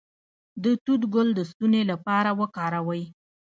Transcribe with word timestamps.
د 0.63 0.65
توت 0.83 1.01
ګل 1.13 1.27
د 1.35 1.39
ستوني 1.49 1.81
لپاره 1.91 2.29
وکاروئ 2.39 3.03